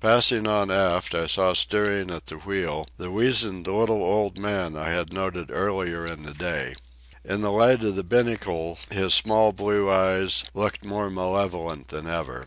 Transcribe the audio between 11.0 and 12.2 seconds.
malevolent than